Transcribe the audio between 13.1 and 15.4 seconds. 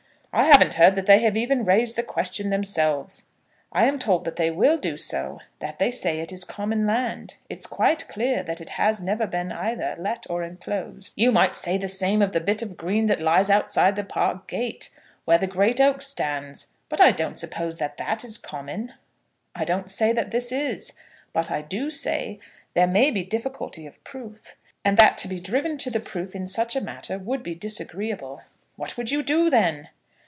lies outside the park gate, where